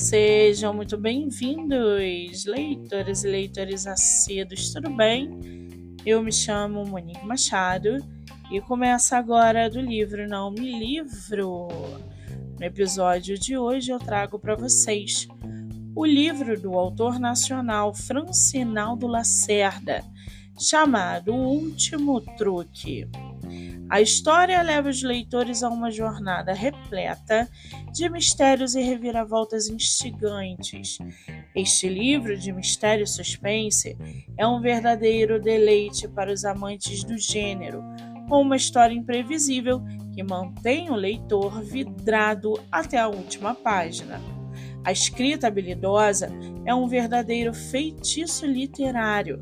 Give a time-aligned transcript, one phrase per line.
[0.00, 5.38] Sejam muito bem-vindos, leitores e leitores assíduos, tudo bem?
[6.06, 7.98] Eu me chamo Monique Machado
[8.50, 11.68] e começa agora do livro Não Me Livro.
[12.58, 15.28] No episódio de hoje eu trago para vocês
[15.94, 20.02] o livro do autor nacional Francinaldo Lacerda,
[20.58, 23.06] chamado O Último Truque.
[23.90, 27.48] A história leva os leitores a uma jornada repleta
[27.92, 30.98] de mistérios e reviravoltas instigantes.
[31.56, 33.96] Este livro de mistério e suspense
[34.38, 37.82] é um verdadeiro deleite para os amantes do gênero,
[38.28, 39.82] com uma história imprevisível
[40.14, 44.20] que mantém o leitor vidrado até a última página.
[44.84, 46.30] A escrita habilidosa
[46.64, 49.40] é um verdadeiro feitiço literário.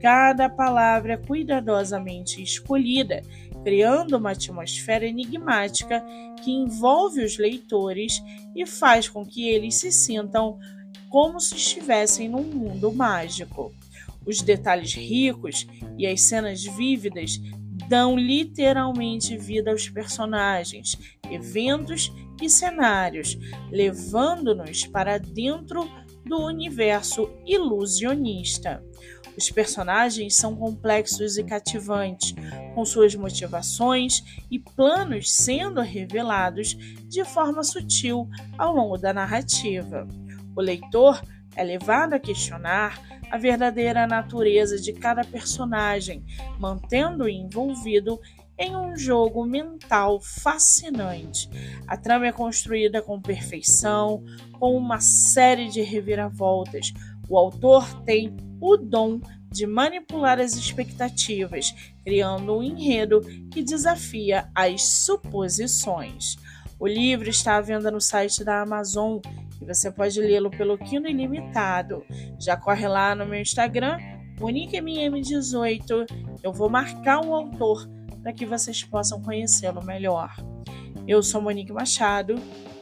[0.00, 3.20] Cada palavra é cuidadosamente escolhida
[3.62, 6.04] criando uma atmosfera enigmática
[6.42, 8.22] que envolve os leitores
[8.54, 10.58] e faz com que eles se sintam
[11.08, 13.74] como se estivessem num mundo mágico.
[14.24, 15.66] Os detalhes ricos
[15.98, 17.40] e as cenas vívidas
[17.88, 20.96] dão literalmente vida aos personagens,
[21.30, 23.36] eventos e cenários,
[23.70, 25.90] levando-nos para dentro
[26.24, 28.82] do universo ilusionista.
[29.36, 32.34] Os personagens são complexos e cativantes,
[32.74, 36.76] com suas motivações e planos sendo revelados
[37.08, 38.28] de forma sutil
[38.58, 40.06] ao longo da narrativa.
[40.54, 41.22] O leitor
[41.56, 43.00] é levado a questionar
[43.30, 46.24] a verdadeira natureza de cada personagem,
[46.58, 48.20] mantendo-o envolvido
[48.58, 51.48] em um jogo mental fascinante.
[51.86, 54.22] A trama é construída com perfeição,
[54.58, 56.92] com uma série de reviravoltas.
[57.28, 64.84] O autor tem o dom de manipular as expectativas, criando um enredo que desafia as
[64.84, 66.36] suposições.
[66.78, 69.18] O livro está à venda no site da Amazon
[69.60, 72.04] e você pode lê-lo pelo Kindle Ilimitado.
[72.38, 73.98] Já corre lá no meu Instagram,
[74.38, 76.06] MoniqueMM18.
[76.42, 77.86] Eu vou marcar o autor
[78.22, 80.34] para que vocês possam conhecê-lo melhor.
[81.06, 82.36] Eu sou Monique Machado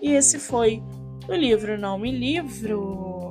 [0.00, 0.82] e esse foi
[1.28, 3.21] o livro Não Me Livro.